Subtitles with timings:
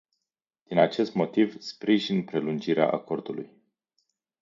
[0.63, 3.51] Din acest motiv, sprijin prelungirea acordului.